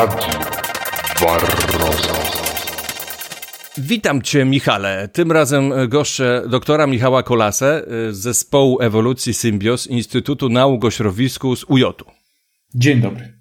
[0.00, 0.40] Radio
[1.20, 2.14] Barroza.
[3.78, 5.08] Witam Cię, Michale.
[5.08, 11.64] Tym razem goszczę doktora Michała Kolasę z zespołu ewolucji Symbios Instytutu Nauk o Środowisku z
[11.68, 12.10] UJ-u.
[12.74, 13.39] Dzień dobry.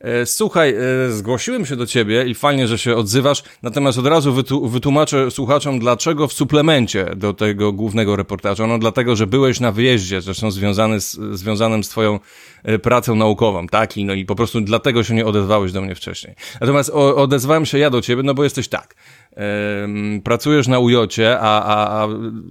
[0.00, 0.74] E, słuchaj,
[1.06, 5.78] e, zgłosiłem się do ciebie i fajnie, że się odzywasz, natomiast od razu wytłumaczę słuchaczom,
[5.78, 8.66] dlaczego w suplemencie do tego głównego reportażu.
[8.66, 12.20] No dlatego, że byłeś na wyjeździe, zresztą związany z, związanym z twoją
[12.64, 13.96] e, pracą naukową, tak?
[13.96, 16.34] I, no i po prostu dlatego się nie odezwałeś do mnie wcześniej.
[16.60, 18.94] Natomiast o, odezwałem się ja do ciebie, no bo jesteś tak
[20.24, 22.08] pracujesz na ujocie, a, a, a,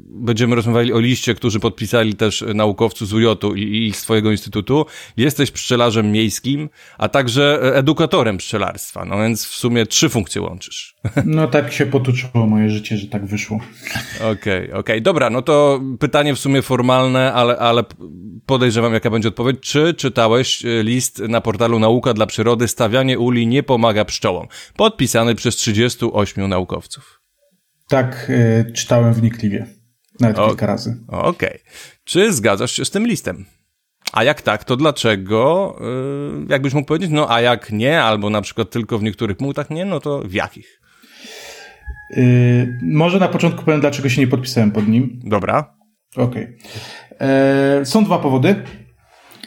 [0.10, 4.86] będziemy rozmawiali o liście, którzy podpisali też naukowcy z ujotu i, i z twojego instytutu.
[5.18, 9.06] Jesteś pszczelarzem miejskim, a także edukatorem pszczelarstwa.
[9.06, 10.96] No więc w sumie trzy funkcje łączysz.
[11.26, 13.60] No tak się potoczyło moje życie, że tak wyszło.
[14.18, 14.80] Okej, okay, okej.
[14.80, 15.02] Okay.
[15.02, 17.84] Dobra, no to pytanie w sumie formalne, ale, ale
[18.46, 19.58] podejrzewam jaka będzie odpowiedź.
[19.62, 24.48] Czy czytałeś e, list na portalu Nauka dla Przyrody Stawianie uli nie pomaga pszczołom?
[24.76, 27.22] Podpisany przez 38 naukowców naukowców.
[27.88, 29.66] Tak, y, czytałem wnikliwie.
[30.20, 30.98] Nawet o, kilka razy.
[31.08, 31.30] Okej.
[31.30, 31.60] Okay.
[32.04, 33.46] Czy zgadzasz się z tym listem?
[34.14, 35.76] A jak tak, to dlaczego?
[36.40, 39.70] Yy, jakbyś mógł powiedzieć, no a jak nie, albo na przykład tylko w niektórych punktach
[39.70, 40.82] nie, no to w jakich?
[42.10, 45.20] Yy, może na początku powiem, dlaczego się nie podpisałem pod nim.
[45.24, 45.78] Dobra.
[46.16, 46.58] Okej.
[47.16, 47.86] Okay.
[47.86, 48.56] Są dwa powody.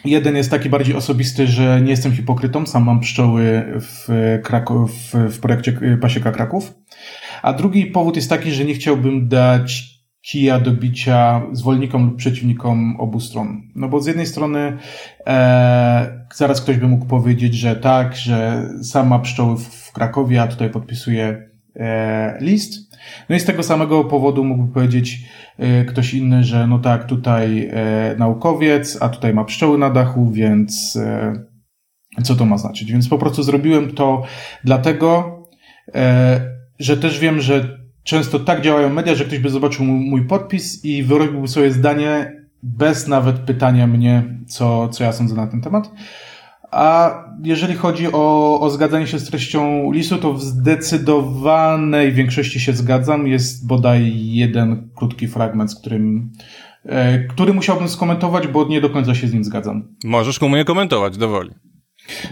[0.05, 4.09] Jeden jest taki bardziej osobisty, że nie jestem hipokrytą, sam mam pszczoły w,
[4.43, 6.73] Kraków, w, w projekcie Pasieka Kraków.
[7.43, 12.97] A drugi powód jest taki, że nie chciałbym dać kija do bicia zwolennikom lub przeciwnikom
[12.99, 13.63] obu stron.
[13.75, 14.77] No bo z jednej strony
[15.27, 20.47] e, zaraz ktoś by mógł powiedzieć, że tak, że sam ma pszczoły w Krakowie, a
[20.47, 22.91] tutaj podpisuje e, list.
[23.29, 25.19] No i z tego samego powodu mógłby powiedzieć
[25.59, 30.31] e, ktoś inny, że no tak, tutaj e, naukowiec, a tutaj ma pszczoły na dachu,
[30.31, 31.33] więc e,
[32.23, 32.93] co to ma znaczyć?
[32.93, 34.23] Więc po prostu zrobiłem to
[34.65, 35.39] dlatego,
[35.95, 36.50] e,
[36.81, 41.03] że też wiem, że często tak działają media, że ktoś by zobaczył mój podpis i
[41.03, 45.91] wyrobiłby sobie zdanie bez nawet pytania mnie, co, co ja sądzę na ten temat.
[46.71, 52.73] A jeżeli chodzi o, o zgadzanie się z treścią listu, to w zdecydowanej większości się
[52.73, 53.27] zgadzam.
[53.27, 56.33] Jest bodaj jeden krótki fragment, z którym,
[56.85, 59.97] e, który musiałbym skomentować, bo nie do końca się z nim zgadzam.
[60.05, 61.51] Możesz komu nie komentować, dowoli.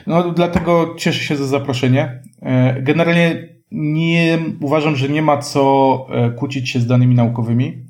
[0.07, 2.23] No, dlatego cieszę się za zaproszenie.
[2.43, 7.89] E, generalnie nie, uważam, że nie ma co e, kłócić się z danymi naukowymi.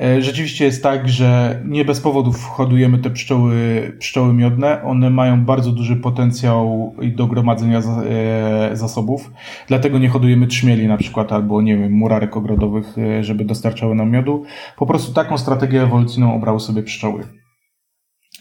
[0.00, 3.56] E, rzeczywiście jest tak, że nie bez powodów hodujemy te pszczoły,
[3.98, 4.82] pszczoły miodne.
[4.82, 9.30] One mają bardzo duży potencjał do gromadzenia e, zasobów.
[9.66, 14.44] Dlatego nie hodujemy trzmieli na przykład albo, nie wiem, murarek ogrodowych, żeby dostarczały nam miodu.
[14.76, 17.24] Po prostu taką strategię ewolucyjną obrały sobie pszczoły.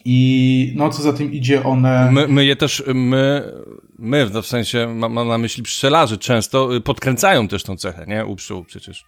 [0.06, 2.12] I no, co za tym idzie, one.
[2.12, 3.52] My, my je też, my,
[4.00, 8.26] my w sensie, mam, na myśli pszczelarzy, często y, podkręcają też tą cechę, nie?
[8.26, 9.06] U pszczół przecież.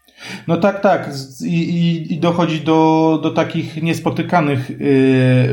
[0.47, 1.09] No tak, tak.
[1.45, 4.77] I, i, i dochodzi do, do takich niespotykanych yy,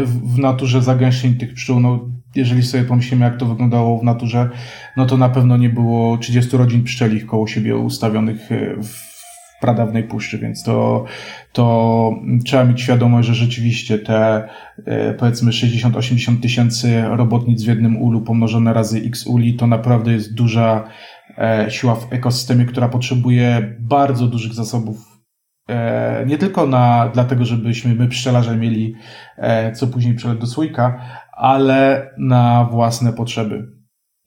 [0.07, 1.81] w naturze zagęszczeń tych pszczół.
[1.81, 4.51] No, jeżeli sobie pomyślimy, jak to wyglądało w naturze,
[4.97, 8.77] no to na pewno nie było 30 rodzin pszczelich koło siebie ustawionych y,
[9.57, 11.05] w pradawnej puszczy, więc to,
[11.53, 14.49] to trzeba mieć świadomość, że rzeczywiście te
[14.87, 20.35] e, powiedzmy 60-80 tysięcy robotnic w jednym ulu pomnożone razy x uli to naprawdę jest
[20.35, 20.89] duża
[21.39, 24.97] e, siła w ekosystemie, która potrzebuje bardzo dużych zasobów
[25.69, 28.95] e, nie tylko na, dlatego, żebyśmy my pszczelarze mieli
[29.75, 31.01] co później przeleć do słoika,
[31.33, 33.69] ale na własne potrzeby.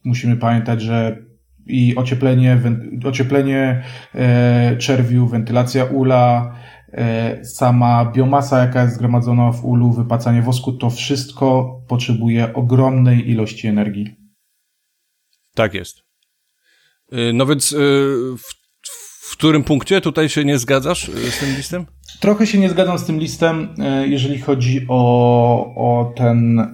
[0.05, 1.28] Musimy pamiętać, że
[1.69, 2.61] i ocieplenie,
[3.05, 3.83] ocieplenie
[4.15, 6.55] e, czerwiu, wentylacja ula,
[6.93, 13.67] e, sama biomasa, jaka jest zgromadzona w ulu, wypacanie wosku, to wszystko potrzebuje ogromnej ilości
[13.67, 14.15] energii.
[15.55, 16.01] Tak jest.
[17.13, 17.75] Y, no więc y,
[18.37, 18.59] w,
[19.29, 21.85] w którym punkcie tutaj się nie zgadzasz y, z tym listem?
[22.19, 23.75] Trochę się nie zgadzam z tym listem,
[24.05, 26.67] jeżeli chodzi o, o ten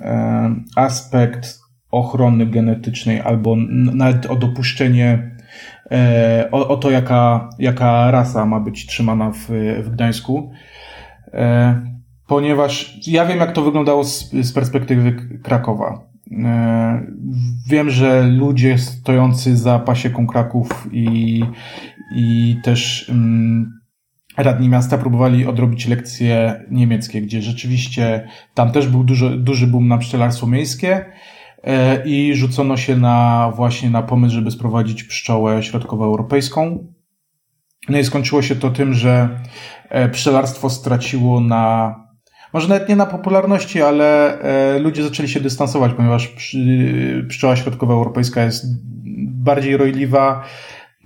[0.75, 1.65] aspekt
[1.96, 3.56] ochrony genetycznej albo
[3.94, 5.36] nawet o dopuszczenie,
[5.92, 9.47] e, o, o to, jaka, jaka rasa ma być trzymana w,
[9.84, 10.52] w Gdańsku.
[11.34, 11.82] E,
[12.28, 16.08] ponieważ ja wiem, jak to wyglądało z, z perspektywy Krakowa.
[16.32, 17.06] E,
[17.70, 21.44] wiem, że ludzie stojący za pasieką Kraków i,
[22.16, 23.80] i też mm,
[24.38, 29.97] radni miasta próbowali odrobić lekcje niemieckie, gdzie rzeczywiście tam też był duży, duży boom na
[29.97, 31.06] pszczelarstwo miejskie
[32.06, 36.88] i rzucono się na właśnie na pomysł, żeby sprowadzić pszczołę środkowoeuropejską.
[37.90, 39.40] No i skończyło się to tym, że
[39.90, 41.96] e, pszczelarstwo straciło na
[42.53, 46.35] może nawet nie na popularności, ale e, ludzie zaczęli się dystansować, ponieważ
[47.29, 48.66] pszczoła środkowa europejska jest
[49.28, 50.44] bardziej rojliwa,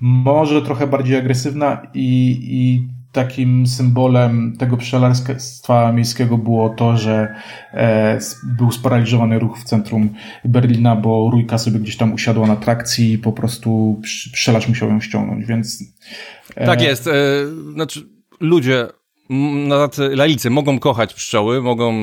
[0.02, 7.36] może trochę bardziej agresywna i, i takim symbolem tego pszczelarstwa miejskiego było to, że
[7.74, 10.10] e, był sparaliżowany ruch w centrum
[10.46, 15.02] Berlina, bo rójka sobie gdzieś tam usiadła na trakcji i po prostu pszczelarz musiał ją
[15.02, 15.84] ściągnąć, więc...
[16.56, 16.66] E...
[16.66, 17.08] Tak jest.
[17.08, 17.12] E,
[17.74, 18.10] znaczy,
[18.40, 18.88] ludzie
[19.70, 21.94] tacy laicy mogą kochać pszczoły, mogą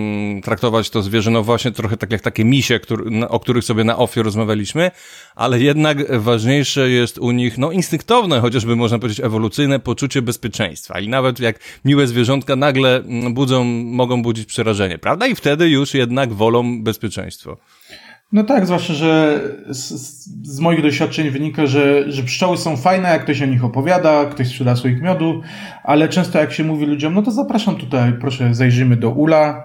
[0.43, 3.99] traktować to zwierzę, no właśnie trochę tak jak takie misie, który, o których sobie na
[3.99, 4.91] ofie rozmawialiśmy,
[5.35, 11.09] ale jednak ważniejsze jest u nich, no instynktowne, chociażby można powiedzieć ewolucyjne poczucie bezpieczeństwa i
[11.09, 15.27] nawet jak miłe zwierzątka nagle budzą, mogą budzić przerażenie, prawda?
[15.27, 17.57] I wtedy już jednak wolą bezpieczeństwo.
[18.33, 19.91] No tak, zwłaszcza, że z,
[20.49, 24.49] z, moich doświadczeń wynika, że, że pszczoły są fajne, jak ktoś o nich opowiada, ktoś
[24.49, 25.43] sprzeda swoich miodu,
[25.85, 29.65] ale często jak się mówi ludziom, no to zapraszam tutaj, proszę zajrzymy do ula.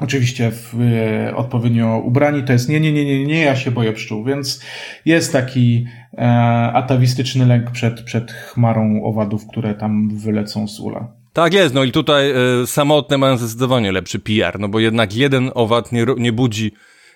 [0.00, 3.92] Oczywiście w, e, odpowiednio ubrani to jest nie, nie, nie, nie, nie, ja się boję
[3.92, 4.60] pszczół, więc
[5.04, 5.86] jest taki
[6.18, 6.26] e,
[6.74, 11.12] atawistyczny lęk przed, przed chmarą owadów, które tam wylecą z ula.
[11.32, 15.50] Tak jest, no i tutaj e, samotne mają zdecydowanie lepszy PR, no bo jednak jeden
[15.54, 16.72] owad nie, nie budzi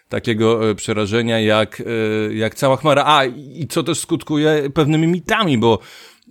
[0.08, 1.82] takiego e, przerażenia jak,
[2.30, 3.04] e, jak cała chmara.
[3.06, 3.24] A,
[3.54, 5.78] i co też skutkuje pewnymi mitami, bo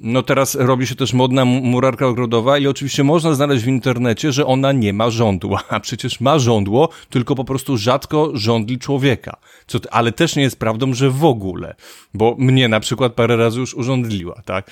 [0.02, 4.46] no teraz robi się też modna murarka ogrodowa i oczywiście można znaleźć w internecie, że
[4.46, 9.38] ona nie ma żądła, a przecież ma żądło, tylko po prostu rzadko żądli człowieka.
[9.68, 11.76] Co, ale też nie jest prawdą, że w ogóle,
[12.14, 14.72] bo mnie na przykład parę razy już urządliła, tak?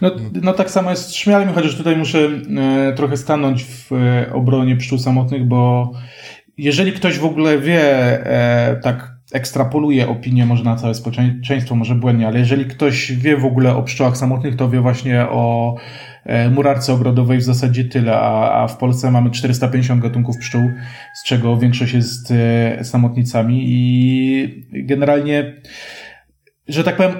[0.00, 0.10] No,
[0.42, 2.28] no tak samo jest z szmialem, chociaż tutaj muszę
[2.58, 5.92] e, trochę stanąć w e, obronie pszczół samotnych, bo
[6.60, 7.82] jeżeli ktoś w ogóle wie,
[8.26, 13.44] e, tak ekstrapoluje opinię może na całe społeczeństwo, może błędnie, ale jeżeli ktoś wie w
[13.44, 15.76] ogóle o pszczołach samotnych, to wie właśnie o
[16.24, 20.62] e, murarce ogrodowej w zasadzie tyle, a, a w Polsce mamy 450 gatunków pszczół,
[21.14, 25.54] z czego większość jest e, samotnicami i generalnie,
[26.68, 27.14] że tak powiem,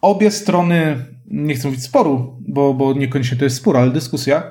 [0.00, 0.96] obie strony,
[1.26, 4.42] nie chcę mówić sporu, bo, bo niekoniecznie to jest spór, ale dyskusja,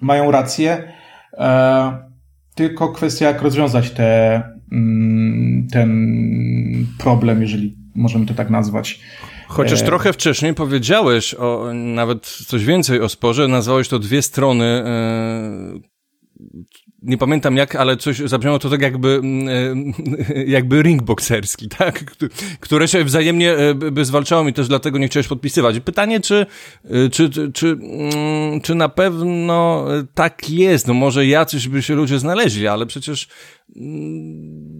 [0.00, 0.92] mają rację.
[1.32, 2.13] E,
[2.54, 4.42] tylko kwestia, jak rozwiązać te,
[4.72, 9.00] mm, ten problem, jeżeli możemy to tak nazwać.
[9.48, 9.84] Chociaż e...
[9.84, 15.93] trochę wcześniej powiedziałeś o, nawet coś więcej o sporze, nazwałeś to dwie strony e,
[17.02, 19.48] nie pamiętam jak, ale coś zabrzmiało to tak jakby, mm,
[20.28, 22.04] e, jakby ring bokserski, tak?
[22.60, 25.80] Które się wzajemnie e, by zwalczało i też dlatego nie chciałeś podpisywać.
[25.80, 26.46] Pytanie, czy,
[26.84, 30.88] e, czy, czy, czy, mm, czy na pewno tak jest?
[30.88, 33.28] No może jacyś by się ludzie znaleźli, ale przecież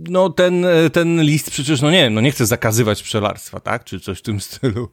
[0.09, 3.85] no ten, ten list przecież, no nie wiem, no nie chce zakazywać pszczelarstwa, tak?
[3.85, 4.89] Czy coś w tym stylu.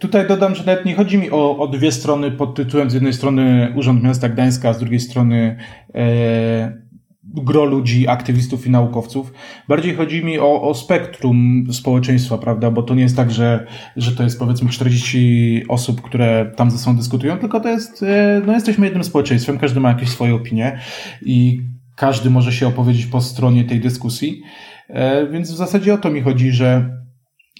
[0.00, 3.12] Tutaj dodam, że nawet nie chodzi mi o, o dwie strony pod tytułem z jednej
[3.12, 5.56] strony Urząd Miasta Gdańska, a z drugiej strony
[5.94, 6.90] E,
[7.34, 9.32] gro ludzi, aktywistów i naukowców.
[9.68, 12.70] Bardziej chodzi mi o, o spektrum społeczeństwa, prawda?
[12.70, 16.78] Bo to nie jest tak, że, że to jest powiedzmy 40 osób, które tam ze
[16.78, 20.78] sobą dyskutują, tylko to jest, e, no jesteśmy jednym społeczeństwem, każdy ma jakieś swoje opinie
[21.22, 21.62] i
[22.00, 24.42] każdy może się opowiedzieć po stronie tej dyskusji.
[24.88, 27.00] E, więc w zasadzie o to mi chodzi, że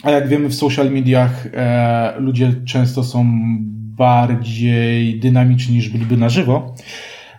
[0.03, 1.49] a jak wiemy w social mediach
[2.19, 3.27] ludzie często są
[4.01, 6.75] bardziej dynamiczni niż byliby na żywo.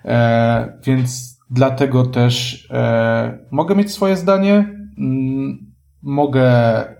[0.06, 4.54] E, więc dlatego też e, mogę mieć swoje zdanie,
[4.97, 5.71] mm,
[6.02, 6.44] mogę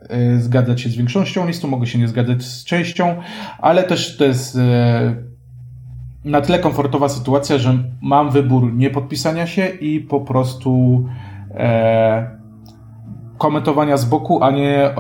[0.09, 3.15] e, zgadzać się z większością listu, mogę się nie zgadzać z częścią,
[3.59, 4.57] ale też to jest
[6.25, 11.05] na tyle komfortowa sytuacja, że mam wybór nie podpisania się i po prostu
[13.37, 14.95] komentowania z boku, a nie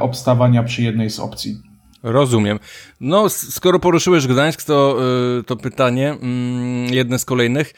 [0.00, 1.56] obstawania przy jednej z opcji.
[2.04, 2.58] Rozumiem.
[3.00, 4.96] No, skoro poruszyłeś Gdańsk, to,
[5.40, 7.74] y, to pytanie, mm, jedne z kolejnych.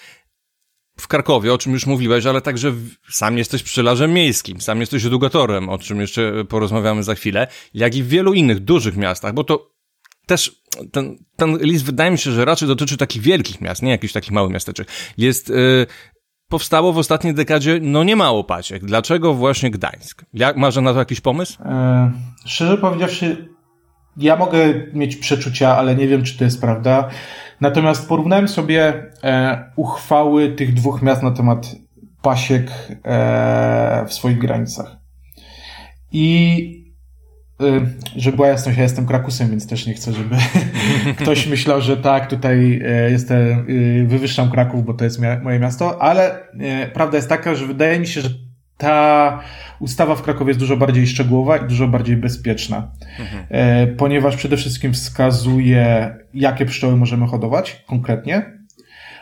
[0.98, 2.72] W Krakowie, o czym już mówiłeś, ale także
[3.10, 8.02] sam jesteś pszczelarzem miejskim, sam jesteś edukatorem, o czym jeszcze porozmawiamy za chwilę, jak i
[8.02, 9.75] w wielu innych dużych miastach, bo to
[10.26, 14.12] też ten, ten list wydaje mi się, że raczej dotyczy takich wielkich miast, nie jakichś
[14.12, 14.88] takich małych miasteczek.
[15.18, 15.86] Jest, yy,
[16.48, 18.84] powstało w ostatniej dekadzie, no nie mało paciek.
[18.84, 20.24] Dlaczego właśnie Gdańsk?
[20.34, 21.62] Jak, masz na to jakiś pomysł?
[21.62, 22.12] E,
[22.44, 23.48] szczerze powiedziawszy,
[24.16, 24.58] ja mogę
[24.92, 27.08] mieć przeczucia, ale nie wiem, czy to jest prawda.
[27.60, 31.76] Natomiast porównałem sobie e, uchwały tych dwóch miast na temat
[32.22, 32.70] pasiek
[33.04, 34.96] e, w swoich granicach.
[36.12, 36.85] I
[38.16, 40.36] żeby była jasność, ja jestem Krakusem, więc też nie chcę, żeby
[41.20, 43.66] ktoś myślał, że tak, tutaj e, jestem,
[44.02, 48.00] e, wywyższam Kraków, bo to jest moje miasto, ale e, prawda jest taka, że wydaje
[48.00, 48.28] mi się, że
[48.76, 49.40] ta
[49.80, 53.46] ustawa w Krakowie jest dużo bardziej szczegółowa i dużo bardziej bezpieczna, mhm.
[53.50, 58.55] E, ponieważ przede wszystkim wskazuje, jakie pszczoły możemy hodować konkretnie.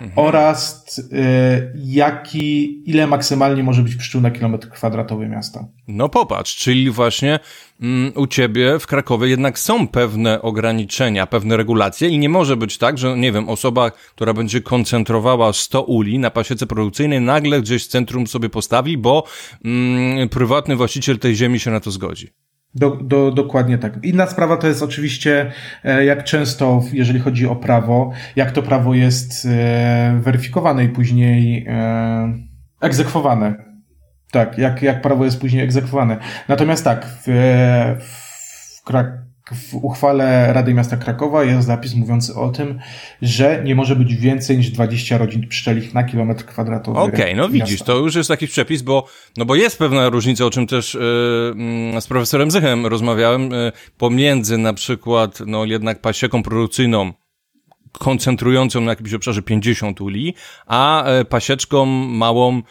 [0.01, 0.13] Mhm.
[0.17, 5.69] oraz y, jaki, ile maksymalnie może być pszczół na kilometr kwadratowy miasta.
[5.89, 7.39] No popatrz, czyli właśnie
[7.81, 12.79] mm, u ciebie w Krakowie jednak są pewne ograniczenia, pewne regulacje i nie może być
[12.79, 17.85] tak, że nie wiem, osoba, która będzie koncentrowała 100 uli na pasiece produkcyjnej nagle gdzieś
[17.85, 19.25] w centrum sobie postawi, bo
[19.65, 22.29] mm, prywatny właściciel tej ziemi się na to zgodzi.
[22.75, 24.05] Do, do, dokładnie tak.
[24.05, 25.53] Inna sprawa to jest oczywiście,
[25.85, 31.67] e, jak często, jeżeli chodzi o prawo, jak to prawo jest e, weryfikowane i później
[31.69, 32.39] e,
[32.81, 33.55] egzekwowane.
[34.31, 36.19] Tak, jak, jak prawo jest później egzekwowane.
[36.49, 37.29] Natomiast tak, w,
[38.01, 42.79] w, Krak w uchwale Rady Miasta Krakowa jest zapis mówiący o tym,
[43.23, 46.99] że nie może być więcej niż 20 rodzin pszczelich na kilometr kwadratowy.
[46.99, 50.45] Okej, okay, no widzisz, to już jest taki przepis, bo, no bo jest pewna różnica,
[50.45, 56.43] o czym też yy, z profesorem Zychem rozmawiałem, yy, pomiędzy na przykład, no jednak pasieką
[56.43, 57.13] produkcyjną,
[57.93, 60.35] koncentrującą na jakimś obszarze 50 uli,
[60.67, 62.63] a yy, pasieczką małą,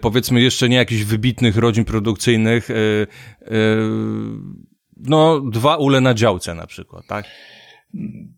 [0.00, 2.68] powiedzmy jeszcze nie jakichś wybitnych rodzin produkcyjnych,
[4.98, 7.24] no, dwa ule na działce na przykład, tak?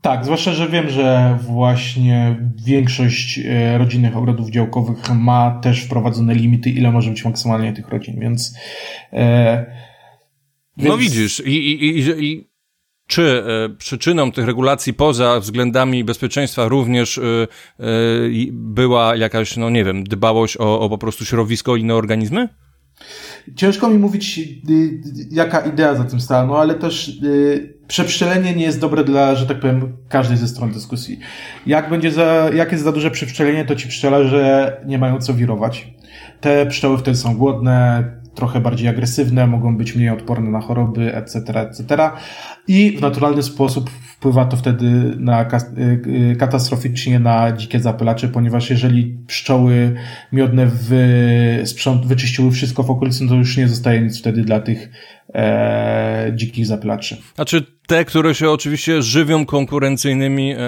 [0.01, 6.71] Tak, zwłaszcza, że wiem, że właśnie większość e, rodzinnych ogrodów działkowych ma też wprowadzone limity,
[6.71, 8.57] ile może być maksymalnie tych rodzin, więc.
[9.13, 9.67] E,
[10.77, 10.91] więc...
[10.91, 12.51] No widzisz, i, i, i, i
[13.11, 17.87] czy e, przyczyną tych regulacji poza względami bezpieczeństwa również e, e,
[18.53, 22.49] była jakaś, no nie wiem, dbałość o, o po prostu środowisko i inne organizmy?
[23.57, 24.99] Ciężko mi mówić, y, y,
[25.31, 29.47] jaka idea za tym stała, no ale też y, przepszczelenie nie jest dobre dla, że
[29.47, 31.19] tak powiem, każdej ze stron dyskusji.
[31.67, 35.95] Jak będzie za, jak jest za duże przepszczelenie, to ci pszczelarze nie mają co wirować.
[36.41, 38.05] Te pszczoły wtedy są głodne,
[38.35, 42.11] trochę bardziej agresywne, mogą być mniej odporne na choroby, etc., etc.
[42.69, 43.91] I w naturalny sposób
[44.21, 45.49] wpływa to wtedy na, y,
[46.33, 49.95] y, katastroficznie na dzikie zapylacze, ponieważ jeżeli pszczoły
[50.33, 54.89] miodne wy, sprząt, wyczyściły wszystko w okolicy, to już nie zostaje nic wtedy dla tych
[55.35, 57.17] e, dzikich zapylaczy.
[57.35, 60.59] Znaczy te, które się oczywiście żywią konkurencyjnymi e,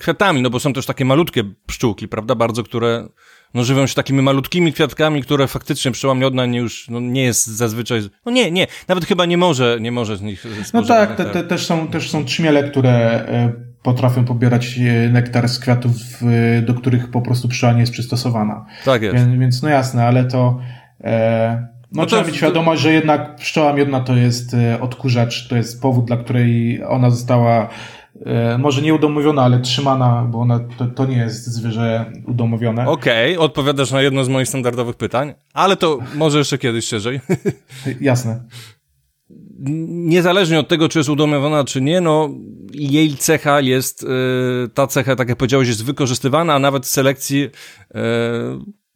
[0.00, 3.08] kwiatami, no bo są też takie malutkie pszczółki, prawda, bardzo, które
[3.54, 7.46] no żywią się takimi malutkimi kwiatkami, które faktycznie pszczoła miodna nie już, no nie jest
[7.46, 11.24] zazwyczaj, no nie, nie, nawet chyba nie może, nie może z nich No tak, te,
[11.24, 13.52] te, też są, też są trzmiele, które e,
[13.82, 15.92] potrafią pobierać e, nektar z kwiatów,
[16.62, 18.66] do których po prostu pszczoła nie jest przystosowana.
[18.84, 19.16] Tak jest.
[19.16, 20.60] Więc, więc no jasne, ale to,
[21.00, 25.56] e, no, no trzeba mieć świadomość, że jednak pszczoła miodna to jest e, odkurzacz, to
[25.56, 27.97] jest powód, dla której ona została E,
[28.58, 32.88] może nie udomowiona, ale trzymana, bo ona, to, to nie jest zwierzę udomowione.
[32.88, 37.20] Okej, okay, odpowiadasz na jedno z moich standardowych pytań, ale to może jeszcze kiedyś szerzej.
[38.00, 38.44] Jasne.
[39.88, 42.30] Niezależnie od tego, czy jest udomowiona, czy nie, no
[42.72, 47.38] jej cecha jest, yy, ta cecha, tak jak powiedziałeś, jest wykorzystywana, a nawet w selekcji
[47.40, 47.50] yy,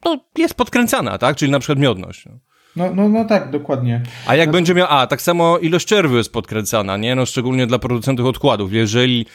[0.05, 1.37] no, jest podkręcana, tak?
[1.37, 2.29] Czyli na przykład miodność.
[2.77, 2.95] No.
[2.95, 4.03] No, no, tak, dokładnie.
[4.27, 7.15] A jak no, będzie miał, a tak samo ilość czerwiu jest podkręcana, nie?
[7.15, 8.73] No szczególnie dla producentów odkładów.
[8.73, 9.27] Jeżeli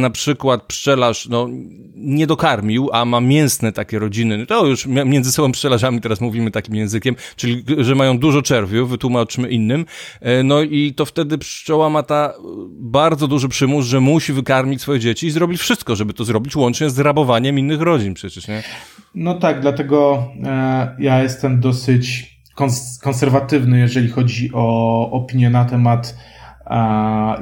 [0.00, 1.48] na przykład pszczelarz no,
[1.94, 6.50] nie dokarmił, a ma mięsne takie rodziny, no to już między sobą pszczelarzami teraz mówimy
[6.50, 9.84] takim językiem, czyli że mają dużo czerwiu, wytłumaczmy innym,
[10.20, 12.34] e, no i to wtedy pszczoła ma ta
[12.70, 16.90] bardzo duży przymus, że musi wykarmić swoje dzieci i zrobić wszystko, żeby to zrobić, łącznie
[16.90, 18.62] z rabowaniem innych rodzin przecież, nie?
[19.14, 26.16] No tak, dlatego e, ja jestem dosyć kons konserwatywny, jeżeli chodzi o opinię na temat,
[26.66, 26.76] e,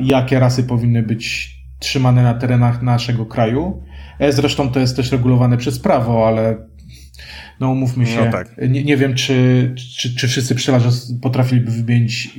[0.00, 3.82] jakie rasy powinny być trzymane na terenach naszego kraju.
[4.18, 6.56] E, zresztą to jest też regulowane przez prawo, ale
[7.60, 8.48] no umówmy się, no tak.
[8.68, 10.88] nie, nie wiem, czy, czy, czy wszyscy pszczelarze
[11.22, 12.30] potrafiliby wymienić,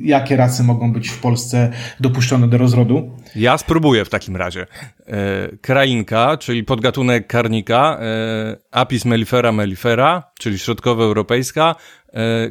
[0.00, 3.10] jakie rasy mogą być w Polsce dopuszczone do rozrodu.
[3.36, 4.66] Ja spróbuję w takim razie.
[5.06, 11.74] E, krainka, czyli podgatunek karnika, e, Apis mellifera mellifera, czyli środkowoeuropejska,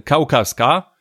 [0.03, 0.92] kaukaska,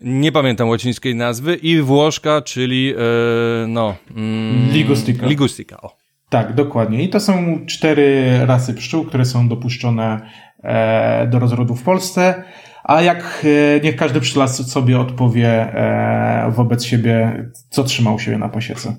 [0.00, 3.94] nie pamiętam łacińskiej nazwy, i włoszka, czyli e, no...
[4.16, 5.26] Mm, ligustica.
[5.26, 5.96] Ligustica, o.
[6.28, 7.02] Tak, dokładnie.
[7.02, 10.30] I to są cztery rasy pszczół, które są dopuszczone
[10.62, 12.44] e, do rozrodu w Polsce.
[12.84, 18.48] A jak e, niech każdy pszczelarz sobie odpowie e, wobec siebie, co trzymał siebie na
[18.48, 18.96] pasiece.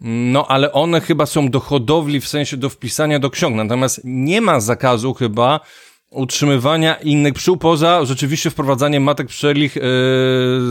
[0.00, 3.56] No, ale one chyba są do hodowli w sensie do wpisania do ksiąg.
[3.56, 5.60] Natomiast nie ma zakazu chyba
[6.10, 9.82] utrzymywania innych pszczół poza rzeczywiście wprowadzaniem matek pszczelich yy,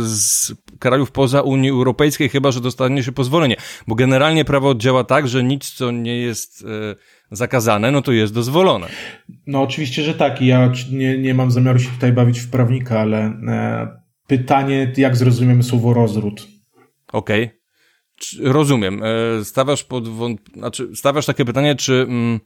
[0.04, 3.56] z krajów poza Unii Europejskiej, chyba że dostanie się pozwolenie.
[3.88, 6.96] Bo generalnie prawo działa tak, że nic, co nie jest yy,
[7.32, 8.88] zakazane, no to jest dozwolone.
[9.48, 10.42] No oczywiście, że tak.
[10.42, 13.18] Ja nie, nie mam zamiaru się tutaj bawić w prawnika, ale
[13.48, 13.88] e,
[14.28, 16.48] pytanie, jak zrozumiemy słowo rozród?
[17.14, 17.44] Okej.
[17.44, 18.54] Okay.
[18.54, 19.02] rozumiem.
[19.04, 20.42] E, stawiasz pod wąt...
[20.54, 22.40] znaczy, stawiasz takie pytanie, czy mm,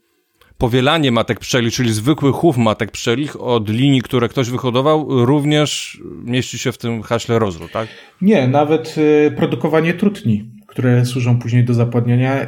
[0.58, 6.60] powielanie matek pszczelich, czyli zwykły chów matek pszczelich od linii, które ktoś wyhodował, również mieści
[6.60, 7.88] się w tym haśle rozród, tak?
[8.22, 12.48] Nie, nawet y, produkowanie trutni, które służą później do zapładniania y,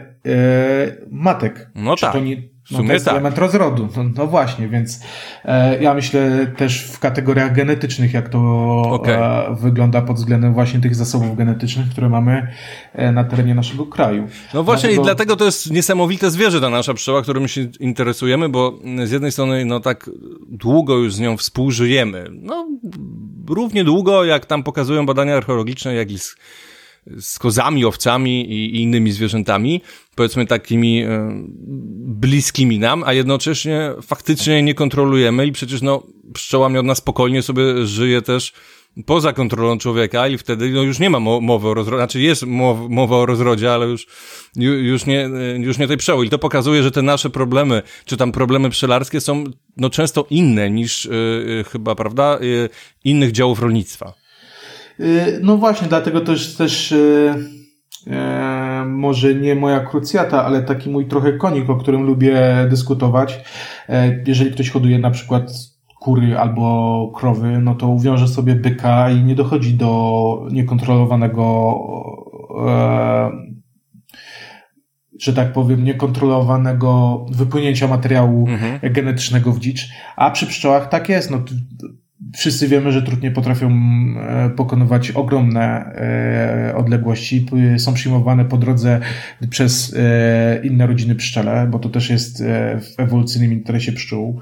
[1.12, 1.70] matek.
[1.76, 2.14] No Czy tak.
[2.14, 3.14] To nie, W no to jest tak.
[3.14, 3.90] element rozrodu.
[3.98, 5.00] No, no właśnie, więc
[5.46, 8.40] e, ja myślę też w kategoriach genetycznych, jak to
[8.82, 9.16] Okej.
[9.16, 12.48] e, wygląda pod względem właśnie tych zasobów genetycznych, które mamy
[12.94, 14.28] e, na terenie naszego kraju.
[14.54, 18.50] No właśnie Dlatego- i dlatego to jest niesamowite zwierzę ta nasza pszczoła, którym się interesujemy,
[18.50, 20.10] bo z jednej strony no tak
[20.50, 22.26] długo już z nią współżyjemy.
[22.32, 22.68] No
[23.50, 26.36] równie długo, jak tam pokazują badania archeologiczne, jak i z,
[27.22, 29.82] z kozami, owcami i, i innymi zwierzętami,
[30.16, 31.32] powiedzmy takimi e,
[32.06, 36.04] bliskimi nam, a jednocześnie faktycznie nie kontrolujemy i przecież no
[36.34, 38.54] pszczoła miodna spokojnie sobie żyje też
[39.06, 42.44] poza kontrolą człowieka i wtedy no, już nie ma mo- mowy o rozrodzie, znaczy jest
[42.44, 44.08] mow- mowa o rozrodzie, ale już,
[44.58, 46.26] ju- już, nie, już nie tej pszczoły.
[46.26, 49.44] I to pokazuje, że te nasze problemy, czy tam problemy pszczelarskie są
[49.78, 52.70] no, często inne niż yy, chyba, prawda, yy,
[53.04, 54.14] innych działów rolnictwa.
[55.00, 57.34] Y, No właśnie, dlatego też też y,
[58.08, 63.40] e, może nie moja krucjata, ale taki mój trochę konik, o którym lubię dyskutować.
[63.90, 65.52] E, jeżeli ktoś hoduje na przykład
[66.00, 71.76] kury albo krowy, no to uwiąże sobie byka i nie dochodzi do niekontrolowanego
[72.68, 73.54] e,
[75.20, 78.94] że tak powiem, niekontrolowanego wypłynięcia materiału Mhm.
[78.94, 79.90] genetycznego w dzicz.
[80.16, 81.32] A przy pszczołach tak jest.
[81.32, 81.38] No,
[82.36, 85.62] wszyscy wiemy, że trudnie potrafią e, pokonywać ogromne
[85.96, 87.42] e, odległości.
[87.52, 89.00] P- Są przyjmowane po drodze
[89.50, 94.42] przez e, inne rodziny pszczele, bo to też jest e, w ewolucyjnym interesie pszczół.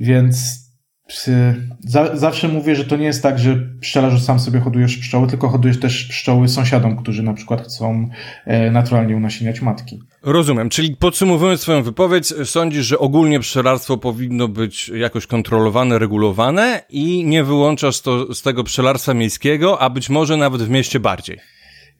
[0.00, 0.69] Więc
[1.10, 5.26] psy, za, zawsze mówię, że to nie jest tak, że pszczelarzu sam sobie hodujesz pszczoły,
[5.26, 8.08] tylko hodujesz też pszczoły sąsiadom, którzy na przykład chcą
[8.44, 10.02] e, naturalnie unasieniać matki.
[10.22, 17.24] Rozumiem, czyli podsumowując swoją wypowiedź, sądzisz, że ogólnie pszczelarstwo powinno być jakoś kontrolowane, regulowane i
[17.24, 21.38] nie wyłączasz to z tego pszczelarstwa miejskiego, a być może nawet w mieście bardziej.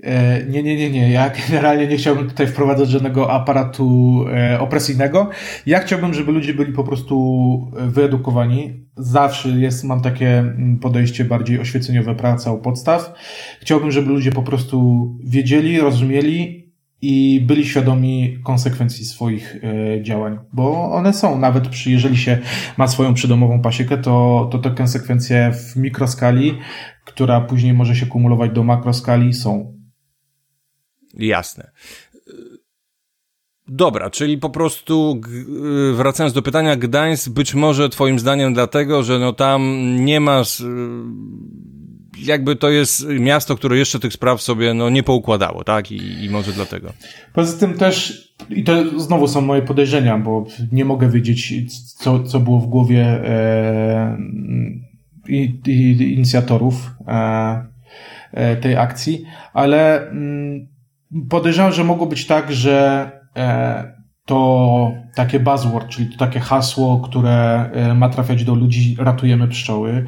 [0.03, 1.11] E, Nie, nie, nie, nie.
[1.11, 5.31] Ja generalnie nie chciałbym tutaj wprowadzać żadnego aparatu e, opresyjnego.
[5.67, 8.87] Ja chciałbym, żeby ludzie byli po prostu wyedukowani.
[8.97, 13.15] Zawsze jest, mam takie mm, podejście bardziej oświeceniowe, praca u podstaw.
[13.61, 16.61] Chciałbym, żeby ludzie po prostu wiedzieli, rozumieli
[17.03, 22.39] i byli świadomi konsekwencji swoich e, działań, bo one są, nawet przy, jeżeli się
[22.77, 26.59] ma swoją przydomową pasiekę, to, to te konsekwencje w mikroskali,
[27.05, 29.80] która później może się kumulować do makroskali, są.
[31.15, 31.71] Jasne.
[33.69, 35.21] Dobra, czyli po prostu
[35.93, 40.61] y, wracając do pytania, Gdańsk być może twoim zdaniem dlatego, że no tam nie masz
[40.61, 40.67] y,
[42.19, 45.93] jakby to jest miasto, które jeszcze tych spraw sobie no nie poukładało, tak?
[45.93, 46.93] I, i może dlatego.
[47.33, 52.41] Poza tym też, i to znowu są moje podejrzenia, bo nie mogę wiedzieć, co, co
[52.41, 54.19] było w głowie e,
[55.29, 57.67] i, i, inicjatorów e,
[58.33, 60.70] e, tej akcji, ale mm,
[61.31, 67.71] podejrzewam, że mogło być tak, że e, to takie buzzword, czyli to takie hasło, które
[67.73, 70.07] e, ma trafiać do ludzi, ratujemy pszczoły,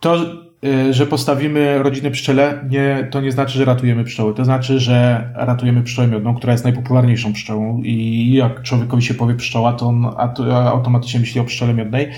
[0.00, 0.16] to,
[0.64, 4.34] e, że postawimy rodzinę pszczele, nie, to nie znaczy, że ratujemy pszczoły.
[4.34, 9.34] To znaczy, że ratujemy pszczołę miodną, która jest najpopularniejszą pszczołą i jak człowiekowi się powie
[9.34, 12.10] pszczoła, to on aut- automatycznie myśli o pszczele miodnej.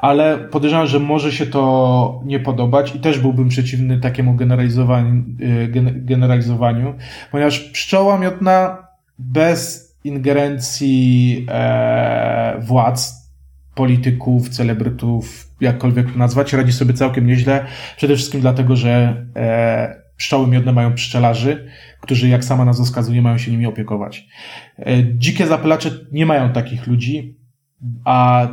[0.00, 5.24] Ale podejrzewam, że może się to nie podobać i też byłbym przeciwny takiemu generalizowaniu,
[5.68, 6.94] gen- generalizowaniu
[7.32, 8.78] ponieważ pszczoła miodna
[9.18, 13.30] bez ingerencji e, władz,
[13.74, 17.66] polityków, celebrytów, jakkolwiek to nazwać, radzi sobie całkiem nieźle.
[17.96, 21.68] Przede wszystkim dlatego, że e, pszczoły miodne mają pszczelarzy,
[22.00, 24.26] którzy, jak sama nazwa wskazuje, mają się nimi opiekować.
[24.78, 24.84] E,
[25.14, 27.36] dzikie zapylacze nie mają takich ludzi,
[28.04, 28.48] a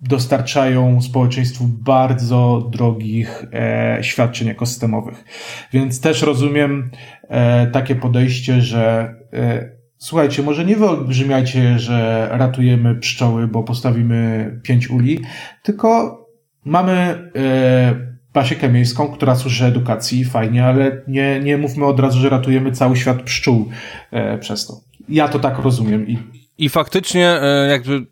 [0.00, 5.24] dostarczają społeczeństwu bardzo drogich e, świadczeń ekosystemowych.
[5.72, 6.90] Więc też rozumiem
[7.28, 14.90] e, takie podejście, że e, słuchajcie, może nie wyolbrzymiajcie, że ratujemy pszczoły, bo postawimy pięć
[14.90, 15.20] uli,
[15.62, 16.20] tylko
[16.64, 16.92] mamy
[17.36, 22.72] e, pasiekę miejską, która służy edukacji, fajnie, ale nie, nie mówmy od razu, że ratujemy
[22.72, 23.68] cały świat pszczół
[24.10, 24.80] e, przez to.
[25.08, 26.18] Ja to tak rozumiem i
[26.58, 28.06] I faktycznie e, jakby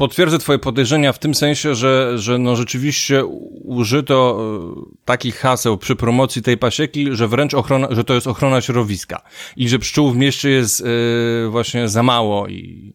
[0.00, 3.24] potwierdzę twoje podejrzenia w tym sensie, że, że no rzeczywiście
[3.64, 8.60] użyto e, takich haseł przy promocji tej pasieki, że wręcz ochrona, że to jest ochrona
[8.60, 9.22] środowiska
[9.56, 12.94] i że pszczół w mieście jest e, właśnie za mało i,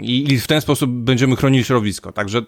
[0.00, 2.12] i, i w ten sposób będziemy chronili środowisko.
[2.12, 2.42] Także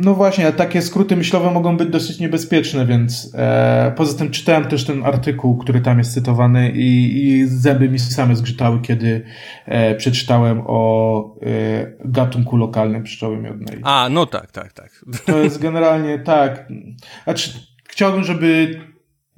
[0.00, 4.64] No właśnie, a takie skróty myślowe mogą być dosyć niebezpieczne, więc e, poza tym czytałem
[4.64, 9.24] też ten artykuł, który tam jest cytowany i, i zęby mi same zgrzytały, kiedy
[9.66, 11.48] e, przeczytałem o e,
[12.04, 13.80] gatunku lokalnym pszczoły miodnej.
[13.82, 15.04] A, no tak, tak, tak.
[15.26, 16.68] To jest generalnie tak.
[17.24, 17.50] Znaczy,
[17.88, 18.80] chciałbym, żeby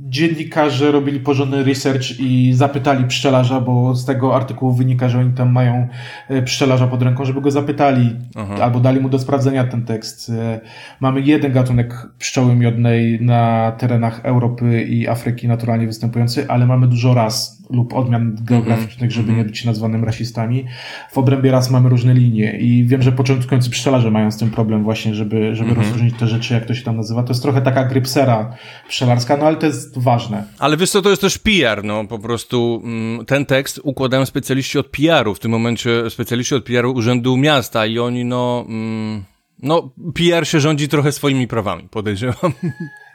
[0.00, 5.52] dziennikarze robili porządny research i zapytali pszczelarza, bo z tego artykułu wynika, że oni tam
[5.52, 5.88] mają
[6.28, 8.54] e, pszczelarza pod ręką, żeby go zapytali Aha.
[8.62, 10.30] albo dali mu do sprawdzenia ten tekst.
[10.30, 10.60] E,
[11.00, 17.14] mamy jeden gatunek pszczoły miodnej na terenach Europy i Afryki naturalnie występujący, ale mamy dużo
[17.14, 20.64] ras lub odmian geograficznych, żeby nie być nazwanym rasistami.
[21.12, 24.84] W obrębie ras mamy różne linie i wiem, że początkujący pszczelarze mają z tym problem
[24.84, 25.86] właśnie, żeby, żeby mhm.
[25.86, 27.22] rozróżnić te rzeczy, jak to się tam nazywa.
[27.22, 28.54] To jest trochę taka grypsera
[28.88, 30.44] pszczelarska, no ale to jest ważne.
[30.58, 34.78] Ale wiesz co, to jest też PR, no po prostu mm, ten tekst układają specjaliści
[34.78, 38.64] od PR-u, w tym momencie specjaliści od PR-u Urzędu Miasta i oni no...
[38.68, 39.24] Mm,
[39.62, 42.52] no, PR się rządzi trochę swoimi prawami, podejrzewam.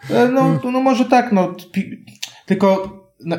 [0.10, 1.56] E, no, no może tak, no.
[2.46, 3.36] Tylko no,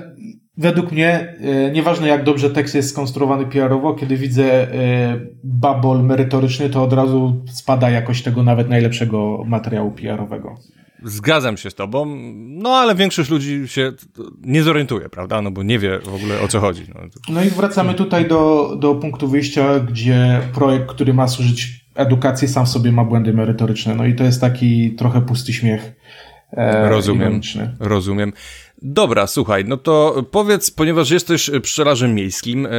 [0.56, 6.70] według mnie, e, nieważne jak dobrze tekst jest skonstruowany PR-owo, kiedy widzę e, babol merytoryczny,
[6.70, 10.56] to od razu spada jakość tego nawet najlepszego materiału PR-owego.
[11.04, 13.92] Zgadzam się z tobą, no ale większość ludzi się
[14.40, 15.42] nie zorientuje, prawda?
[15.42, 16.82] No bo nie wie w ogóle o co chodzi.
[16.94, 22.48] No, no i wracamy tutaj do, do punktu wyjścia, gdzie projekt, który ma służyć edukacji,
[22.48, 23.94] sam w sobie ma błędy merytoryczne.
[23.94, 25.92] No i to jest taki trochę pusty śmiech.
[26.56, 27.76] E, rozumiem, ironiczny.
[27.80, 28.32] rozumiem.
[28.82, 32.70] Dobra, słuchaj, no to powiedz, ponieważ jesteś pszczelarzem miejskim, e,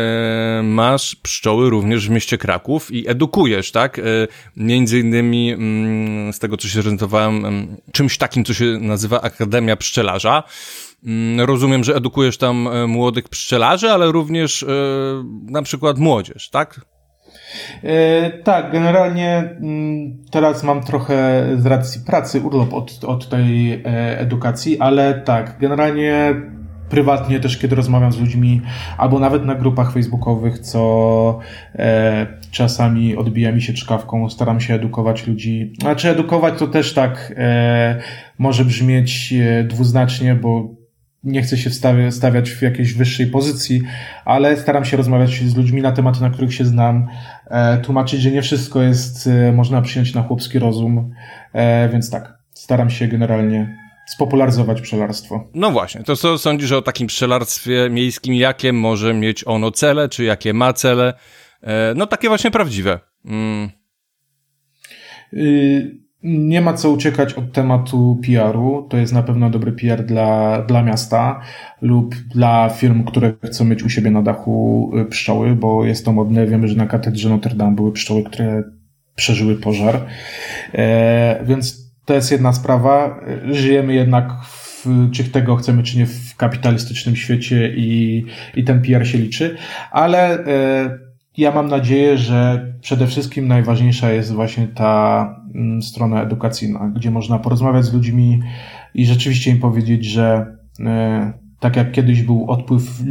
[0.64, 4.00] masz pszczoły również w mieście Kraków i edukujesz, tak?
[4.00, 4.04] E,
[4.56, 9.76] między innymi mm, z tego, co się zorientowałem, mm, czymś takim, co się nazywa Akademia
[9.76, 10.44] Pszczelarza.
[11.06, 14.68] Mm, rozumiem, że edukujesz tam e, młodych pszczelarzy, ale również e,
[15.44, 16.82] na przykład młodzież, tak?
[17.84, 24.20] E, tak, generalnie mm, teraz mam trochę z racji pracy urlop od, od tej e,
[24.20, 26.36] edukacji, ale tak, generalnie
[26.90, 28.62] prywatnie też, kiedy rozmawiam z ludźmi,
[28.98, 31.40] albo nawet na grupach facebookowych, co
[31.76, 35.74] e, czasami odbija mi się czkawką, staram się edukować ludzi.
[35.82, 38.02] Znaczy edukować to też tak e,
[38.38, 40.77] może brzmieć e, dwuznacznie, bo
[41.24, 41.70] nie chcę się
[42.12, 43.82] stawiać w jakiejś wyższej pozycji,
[44.26, 47.08] ale staram się rozmawiać z ludźmi na tematy, na których się znam,
[47.48, 51.12] e, tłumaczyć, że nie wszystko jest, e, można przyjąć na chłopski rozum,
[51.54, 53.78] e, więc tak, staram się generalnie
[54.08, 55.50] spopularyzować pszczelarstwo.
[55.54, 60.24] No właśnie, to co sądzisz o takim pszczelarstwie miejskim, jakie może mieć ono cele, czy
[60.24, 61.14] jakie ma cele?
[61.96, 63.00] No takie właśnie prawdziwe.
[63.26, 63.70] Mm.
[65.34, 68.88] Y nie ma co uciekać od tematu PR-u.
[68.90, 71.42] To jest na pewno dobry PR dla, dla miasta
[71.82, 76.12] lub dla firm, które chcą mieć u siebie na dachu y, pszczoły, bo jest to
[76.14, 76.48] modne.
[76.48, 78.64] Wiemy, że na katedrze Notre Dame były pszczoły, które
[79.16, 80.06] przeżyły pożar.
[80.74, 83.20] E, więc to jest jedna sprawa.
[83.52, 88.26] Żyjemy jednak w, czy tego chcemy, czy nie, w kapitalistycznym świecie i,
[88.56, 89.58] i ten PR się liczy,
[89.92, 91.07] ale e,
[91.38, 97.40] ja mam nadzieję, że przede wszystkim najważniejsza jest właśnie ta mm, strona edukacyjna, gdzie można
[97.40, 98.40] porozmawiać z ludźmi
[98.94, 103.02] i rzeczywiście im powiedzieć, że e, tak jak kiedyś był odpływ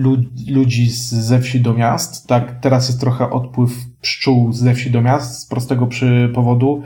[0.49, 5.41] ludzi ze wsi do miast, tak teraz jest trochę odpływ pszczół ze wsi do miast
[5.41, 5.89] z prostego
[6.35, 6.83] powodu.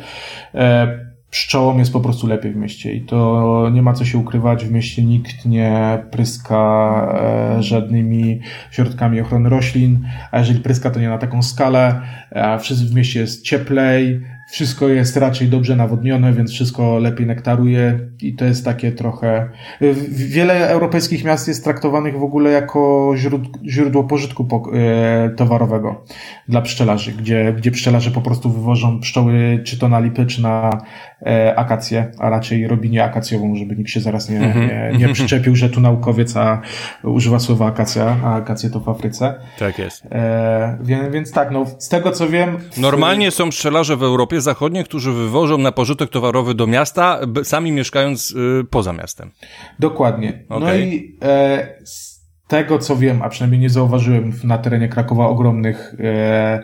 [1.31, 4.65] Pszczołom jest po prostu lepiej w mieście i to nie ma co się ukrywać.
[4.65, 7.19] W mieście nikt nie pryska
[7.59, 8.41] e, żadnymi
[8.71, 12.01] środkami ochrony roślin, a jeżeli pryska, to nie na taką skalę.
[12.91, 18.45] W mieście jest cieplej, wszystko jest raczej dobrze nawodnione, więc wszystko lepiej nektaruje i to
[18.45, 19.49] jest takie trochę...
[20.09, 23.13] Wiele europejskich miast jest traktowanych w ogóle jako
[23.65, 26.05] źródło pożytku e, towarowego
[26.49, 30.83] dla pszczelarzy, gdzie, gdzie pszczelarze po prostu wywożą pszczoły czy to na lipy, czy na
[31.27, 35.13] e, akacje, a raczej robinie akacjową, żeby nikt się zaraz nie, mhm, nie, nie mhm.
[35.13, 36.61] przyczepił, że tu naukowiec a
[37.05, 39.35] używa słowa akacja, a akacje to w Afryce.
[39.59, 40.07] Tak jest.
[40.11, 42.59] E, więc, więc tak, no z tego co wiem...
[42.77, 48.31] Normalnie są pszczelarze w Europie Zachodniej, którzy wywożą na pożytek towarowy do miasta, sami mieszkając
[48.31, 49.31] y, poza miastem.
[49.79, 50.45] Dokładnie.
[50.49, 50.61] Okay.
[50.61, 51.69] No i e,
[52.51, 56.63] tego co wiem, a przynajmniej nie zauważyłem na terenie Krakowa ogromnych, e,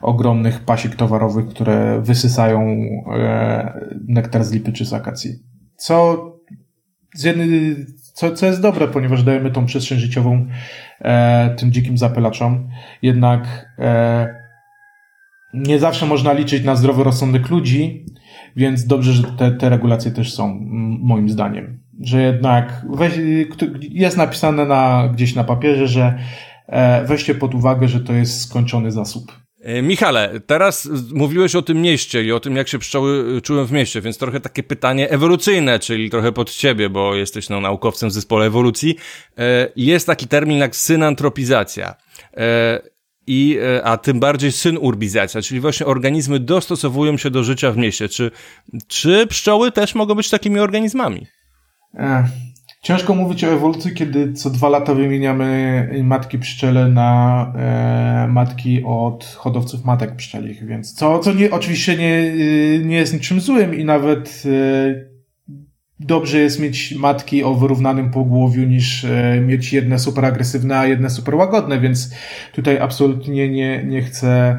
[0.00, 5.32] ogromnych pasik towarowych, które wysysają e, nektar z lipy czy z akacji.
[5.76, 6.24] Co
[7.14, 7.76] z jednej,
[8.12, 10.46] co, co jest dobre, ponieważ dajemy tą przestrzeń życiową
[11.00, 12.68] e, tym dzikim zapylaczom.
[13.02, 14.28] Jednak e,
[15.54, 18.06] nie zawsze można liczyć na zdrowy rozsądek ludzi,
[18.56, 20.58] więc dobrze, że te, te regulacje też są,
[21.00, 21.77] moim zdaniem.
[22.00, 23.12] Że jednak weź,
[23.80, 26.18] jest napisane na, gdzieś na papierze, że
[26.66, 29.32] e, weźcie pod uwagę, że to jest skończony zasób.
[29.62, 33.66] E, Michale, teraz mówiłeś o tym mieście i o tym, jak się pszczoły e, czułem
[33.66, 38.08] w mieście, więc trochę takie pytanie ewolucyjne, czyli trochę pod ciebie, bo jesteś no, naukowcem
[38.08, 38.96] w zespole ewolucji.
[39.76, 41.94] Jest taki termin jak synantropizacja.
[43.26, 48.08] I, a tym bardziej synurbizacja, czyli właśnie organizmy dostosowują się do życia w mieście.
[48.08, 48.30] Czy,
[48.86, 51.26] czy pszczoły też mogą być takimi organizmami?
[52.82, 59.24] Ciężko mówić o ewolucji, kiedy co dwa lata wymieniamy matki pszczele na e, matki od
[59.24, 62.32] hodowców matek pszczelich, więc co, co nie, oczywiście nie,
[62.84, 65.08] nie jest niczym złym i nawet e,
[66.00, 71.10] dobrze jest mieć matki o wyrównanym pogłowiu niż e, mieć jedne super agresywne, a jedne
[71.10, 72.14] super łagodne, więc
[72.52, 74.58] tutaj absolutnie nie, nie chcę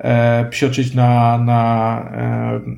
[0.00, 2.02] e, psioczyć na, na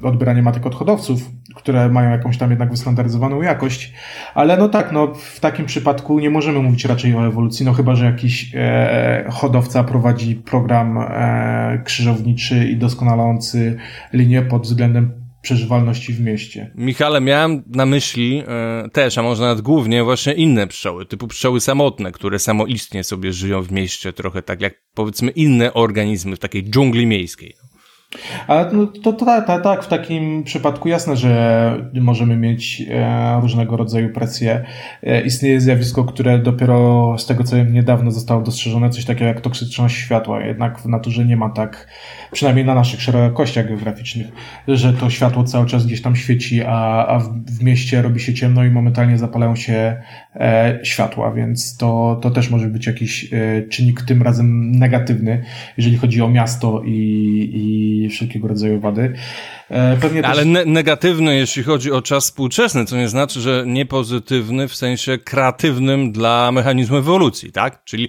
[0.03, 3.93] e, odbieranie matek od hodowców które mają jakąś tam jednak wystandaryzowaną jakość.
[4.35, 7.95] Ale no tak, no w takim przypadku nie możemy mówić raczej o ewolucji, no chyba,
[7.95, 13.77] że jakiś e, hodowca prowadzi program e, krzyżowniczy i doskonalący
[14.13, 16.71] linię pod względem przeżywalności w mieście.
[16.75, 21.61] Michale, miałem na myśli e, też, a może nawet głównie właśnie inne pszczoły, typu pszczoły
[21.61, 26.71] samotne, które samoistnie sobie żyją w mieście, trochę tak jak powiedzmy inne organizmy w takiej
[26.71, 27.55] dżungli miejskiej.
[28.47, 34.65] Ale no, to, tak, w takim przypadku jasne, że możemy mieć e, różnego rodzaju presje.
[35.03, 39.41] E, istnieje zjawisko, które dopiero z tego co wiem niedawno zostało dostrzeżone, coś takiego jak
[39.41, 40.41] toksyczność światła.
[40.41, 41.87] Jednak w naturze nie ma tak,
[42.33, 44.27] przynajmniej na naszych szerokościach geograficznych,
[44.69, 48.35] że to światło cały czas gdzieś tam świeci, a, a w, w mieście robi się
[48.35, 50.03] ciemno i momentalnie zapalają się
[50.83, 55.45] światła, więc to, to też może być jakiś e, czynnik tym razem negatywny,
[55.77, 59.13] jeżeli chodzi o miasto i, i wszelkiego rodzaju wady.
[59.71, 63.87] E, pewnie Ale ne negatywny, jeśli chodzi o czas współczesny, co nie znaczy, że nie
[63.87, 67.85] pozytywny w sensie kreatywnym dla mechanizmu ewolucji, tak?
[67.85, 68.09] Czyli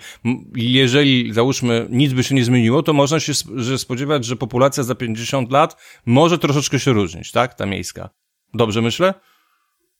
[0.55, 4.95] jeżeli, załóżmy, nic by się nie zmieniło, to można się że spodziewać, że populacja za
[4.95, 7.53] 50 lat może troszeczkę się różnić, tak?
[7.53, 8.09] Ta miejska.
[8.53, 9.13] Dobrze myślę?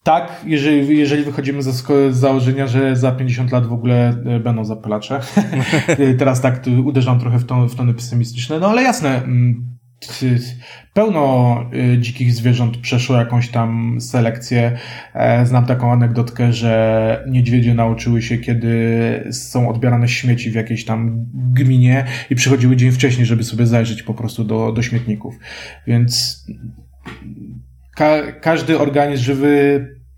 [0.04, 5.20] Tak, jeżeli, jeżeli wychodzimy z założenia, że za 50 lat w ogóle e, będą zapylacze.
[6.20, 9.22] Teraz tak uderzam trochę w, ton, w tony pesymistyczne, no ale jasne,
[10.94, 14.78] pełno y, dzikich zwierząt przeszło jakąś tam selekcję.
[15.14, 21.26] E, znam taką anegdotkę, że niedźwiedzie nauczyły się, kiedy są odbierane śmieci w jakiejś tam
[21.34, 25.36] gminie i przychodziły dzień wcześniej, żeby sobie zajrzeć po prostu do, do śmietników.
[25.88, 26.46] Więc
[27.96, 29.48] ka każdy organizm żywy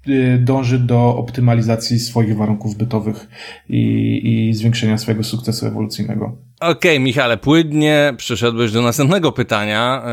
[0.07, 3.27] y, dąży do optymalizacji swoich warunków bytowych
[3.69, 6.37] i, i zwiększenia swojego sukcesu ewolucyjnego.
[6.59, 10.03] Okej, okay, Michale, płynnie przeszedłeś do następnego pytania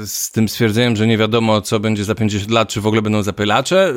[0.00, 3.02] yy, z tym stwierdzeniem, że nie wiadomo, co będzie za 50 lat, czy w ogóle
[3.02, 3.92] będą zapylacze.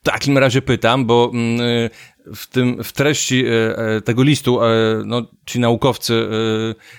[0.00, 1.90] W takim razie pytam, bo yy,
[2.34, 4.68] w tym, w treści e, e, tego listu, e,
[5.04, 6.28] no, ci naukowcy,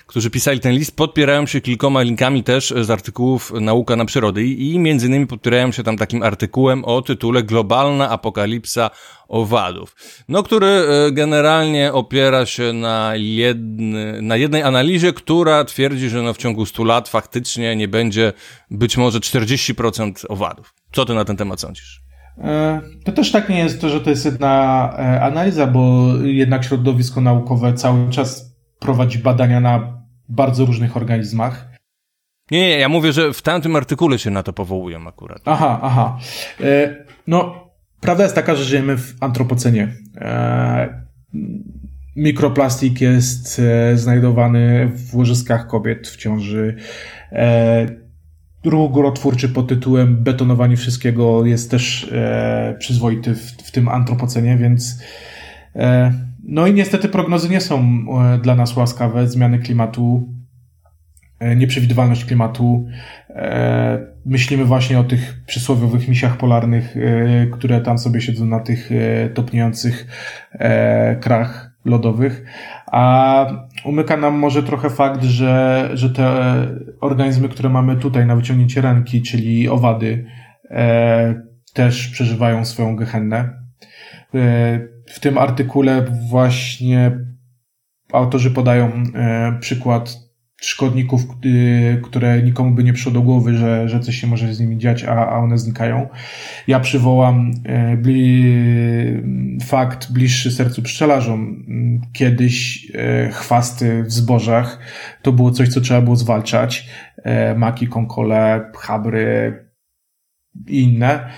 [0.06, 4.78] którzy pisali ten list, podpierają się kilkoma linkami też z artykułów Nauka na przyrody i
[4.78, 8.90] między innymi podpierają się tam takim artykułem o tytule Globalna apokalipsa
[9.28, 9.96] owadów,
[10.28, 16.38] no, który generalnie opiera się na, jedny, na jednej analizie, która twierdzi, że no, w
[16.38, 18.32] ciągu 100 lat faktycznie nie będzie
[18.70, 20.74] być może 40% owadów.
[20.92, 22.09] Co ty na ten temat sądzisz?
[22.38, 26.64] E, to też tak nie jest to, że to jest jedna e, analiza, bo jednak
[26.64, 31.68] środowisko naukowe cały czas prowadzi badania na bardzo różnych organizmach.
[32.50, 35.42] Nie, nie, ja mówię, że w tamtym artykule się na to powołują akurat.
[35.44, 36.18] Aha, aha.
[36.60, 39.88] E, no, prawda jest taka, że żyjemy w antropocenie.
[42.16, 43.62] Mikroplastik jest
[43.94, 46.76] znajdowany w łożyskach kobiet w ciąży
[48.64, 55.02] ruch górotwórczy pod tytułem betonowanie wszystkiego jest też e, przyzwoity w, w tym antropocenie, więc
[55.76, 56.12] e,
[56.44, 59.28] no i niestety prognozy nie są e, dla nas łaskawe.
[59.28, 60.28] Zmiany klimatu,
[61.38, 62.86] e, nieprzewidywalność klimatu.
[63.30, 68.90] E, myślimy właśnie o tych przysłowiowych misiach polarnych, e, które tam sobie siedzą na tych
[69.34, 70.06] topniejących
[71.20, 72.44] krach lodowych,
[72.86, 73.46] a
[73.84, 76.26] umyka nam może trochę fakt, że, że te
[77.00, 80.26] organizmy, które mamy tutaj na wyciągnięcie ręki, czyli owady,
[80.70, 81.42] e,
[81.74, 83.36] też przeżywają swoją gehennę.
[84.34, 87.18] E, w tym artykule właśnie
[88.12, 90.29] autorzy podają e, przykład
[90.60, 94.60] szkodników, y, które nikomu by nie przyszło do głowy, że, że coś się może z
[94.60, 96.08] nimi dziać, a, a one znikają.
[96.66, 98.54] Ja przywołam e, bli,
[99.62, 101.64] fakt bliższy sercu pszczelarzom.
[102.12, 104.78] Kiedyś e, chwasty w zbożach
[105.22, 106.88] to było coś, co trzeba było zwalczać.
[107.56, 109.54] Maki, konkole, chabry
[110.66, 111.28] i inne.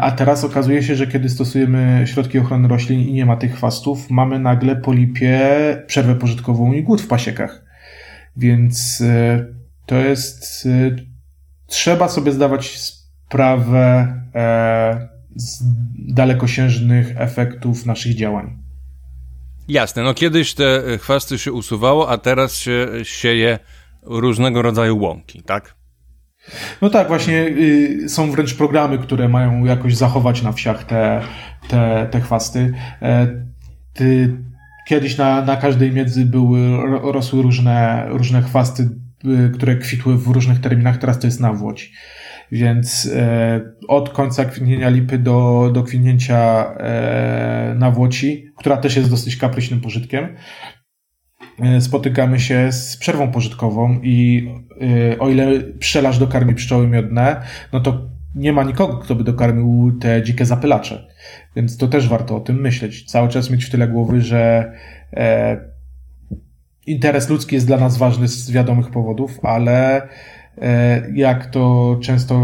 [0.00, 4.10] A teraz okazuje się, że kiedy stosujemy środki ochrony roślin i nie ma tych chwastów,
[4.10, 5.40] mamy nagle po lipie
[5.86, 7.71] przerwę pożytkową i głód w pasiekach.
[8.36, 9.46] Więc e,
[9.86, 10.66] to jest.
[10.66, 10.96] E,
[11.66, 14.14] trzeba sobie zdawać sprawę
[15.36, 15.62] z
[16.14, 18.58] dalekosiężnych efektów naszych działań.
[19.68, 23.58] Jasne, no kiedyś te chwasty się usuwało, a teraz się sieje
[24.02, 25.74] różnego rodzaju łąki, tak?
[26.82, 31.22] No tak, właśnie y, są wręcz programy, które mają jakoś zachować na wsiach te,
[31.68, 32.74] te, te chwasty.
[33.02, 33.26] E,
[33.92, 34.36] ty,
[34.92, 36.60] kiedyś na, na każdej miedzy były,
[37.12, 38.88] rosły różne, różne chwasty,
[39.24, 41.92] y, które kwitły w różnych terminach, teraz to jest nawłoć.
[42.52, 49.36] Więc e, od końca kwitnienia lipy do, do kwitnięcia e, nawłoci, która też jest dosyć
[49.36, 50.36] kapryśnym pożytkiem,
[51.62, 54.48] e, spotykamy się z przerwą pożytkową i
[55.12, 59.98] e, o ile pszczelarz dokarmi pszczoły miodne, no to nie ma nikogo, kto by dokarmił
[60.00, 61.06] te dzikie zapylacze.
[61.56, 63.04] Więc to też warto o tym myśleć.
[63.04, 64.72] Cały czas mieć w tyle głowy, że
[65.12, 65.60] e,
[66.86, 70.08] interes ludzki jest dla nas ważny z wiadomych powodów, ale
[70.58, 72.34] E, jak to często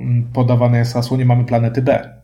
[0.00, 2.20] mm, podawane jest hasło, nie mamy planety B.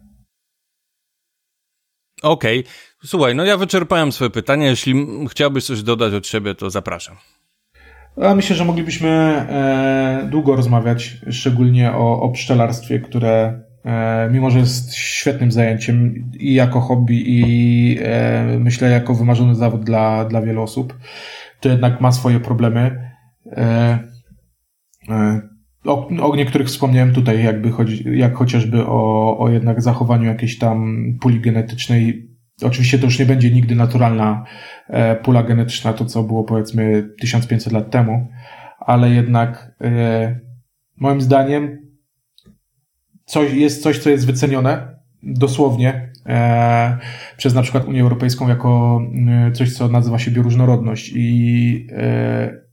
[2.22, 2.60] Okej.
[2.60, 2.72] Okay.
[3.04, 4.66] Słuchaj, no ja wyczerpałem swoje pytania.
[4.66, 7.16] Jeśli chciałbyś coś dodać od siebie, to zapraszam.
[8.22, 13.62] A myślę, że moglibyśmy e, długo rozmawiać, szczególnie o, o pszczelarstwie, które
[14.30, 20.24] mimo, że jest świetnym zajęciem i jako hobby, i e, myślę jako wymarzony zawód dla,
[20.24, 20.98] dla wielu osób,
[21.60, 23.10] to jednak ma swoje problemy.
[23.46, 23.98] E,
[25.08, 25.40] E,
[25.84, 31.04] o, o niektórych wspomniałem tutaj, jakby chodzi, jak chociażby o, o jednak zachowaniu jakiejś tam
[31.20, 32.28] puli genetycznej.
[32.62, 34.44] Oczywiście to już nie będzie nigdy naturalna
[34.88, 38.28] e, pula genetyczna, to co było powiedzmy 1500 lat temu,
[38.78, 40.40] ale jednak e,
[40.96, 41.83] moim zdaniem
[43.24, 46.98] coś, jest coś, co jest wycenione dosłownie e,
[47.36, 52.64] przez na przykład Unię Europejską jako e, coś, co nazywa się bioróżnorodność i e,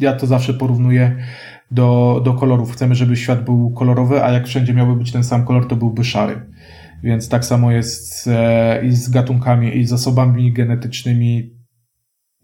[0.00, 1.16] ja to zawsze porównuję
[1.70, 2.72] do, do kolorów.
[2.72, 6.04] Chcemy, żeby świat był kolorowy, a jak wszędzie miałby być ten sam kolor, to byłby
[6.04, 6.46] szary.
[7.02, 11.59] Więc tak samo jest e, i z gatunkami, i z zasobami genetycznymi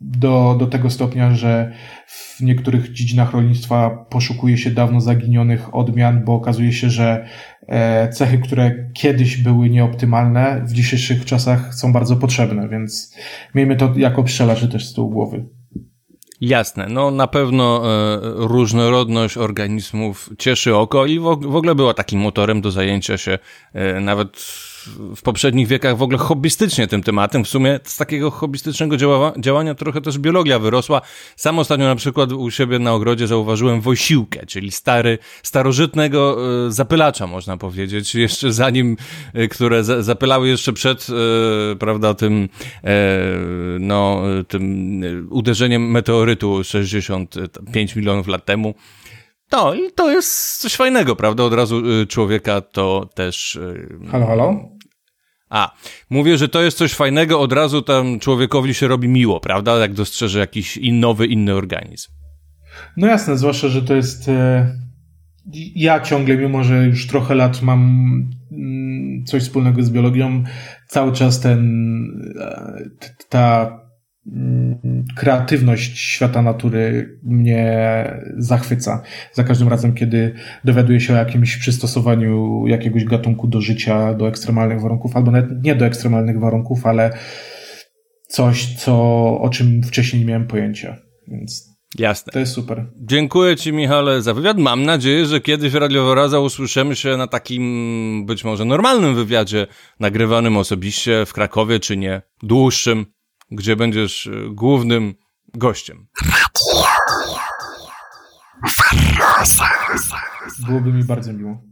[0.00, 1.72] do, do tego stopnia, że
[2.06, 7.26] w niektórych dziedzinach rolnictwa poszukuje się dawno zaginionych odmian, bo okazuje się, że
[7.68, 13.16] e, cechy, które kiedyś były nieoptymalne, w dzisiejszych czasach są bardzo potrzebne, więc
[13.54, 15.46] miejmy to jako pszczelarzy też z tyłu głowy.
[16.40, 22.20] Jasne, no na pewno e, różnorodność organizmów cieszy oko i w, w ogóle była takim
[22.20, 23.38] motorem do zajęcia się
[23.72, 24.36] e, nawet
[25.16, 27.44] w poprzednich wiekach w ogóle hobbystycznie tym tematem.
[27.44, 31.00] W sumie z takiego hobbystycznego działa, działania trochę też biologia wyrosła.
[31.36, 37.26] Sam ostatnio na przykład u siebie na ogrodzie zauważyłem wojsiłkę, czyli stary, starożytnego e, zapylacza,
[37.26, 38.96] można powiedzieć, jeszcze zanim,
[39.34, 41.06] e, które za, zapylały jeszcze przed,
[41.72, 42.48] e, prawda, tym,
[43.80, 48.74] no, tym uderzeniem meteorytu 65 milionów lat temu.
[49.52, 51.44] No i to jest coś fajnego, prawda?
[51.44, 53.58] Od razu człowieka to też.
[54.10, 54.75] Halo, halo?
[55.50, 55.74] A,
[56.10, 59.78] mówię, że to jest coś fajnego, od razu tam człowiekowi się robi miło, prawda?
[59.78, 62.10] Jak dostrzeże jakiś nowy, inny organizm.
[62.96, 64.28] No jasne, zwłaszcza, że to jest.
[64.28, 64.72] E,
[65.74, 67.80] ja ciągle, mimo że już trochę lat mam
[68.52, 70.44] mm, coś wspólnego z biologią,
[70.88, 72.34] cały czas ten.
[72.40, 72.82] E,
[73.28, 73.85] ta
[75.16, 78.04] kreatywność świata natury mnie
[78.36, 79.02] zachwyca.
[79.32, 80.34] Za każdym razem, kiedy
[80.64, 85.74] dowiaduję się o jakimś przystosowaniu jakiegoś gatunku do życia, do ekstremalnych warunków, albo nawet nie
[85.74, 87.10] do ekstremalnych warunków, ale
[88.28, 88.94] coś, co,
[89.40, 90.96] o czym wcześniej nie miałem pojęcia.
[91.28, 92.32] Więc Jasne.
[92.32, 92.86] To jest super.
[92.96, 94.58] Dziękuję Ci, Michale, za wywiad.
[94.58, 99.66] Mam nadzieję, że kiedyś w Radio Wyraza usłyszymy się na takim być może normalnym wywiadzie,
[100.00, 103.06] nagrywanym osobiście w Krakowie, czy nie, dłuższym
[103.50, 105.14] gdzie będziesz e, głównym
[105.54, 106.06] gościem.
[110.66, 111.62] Byłoby mi bardzo miło.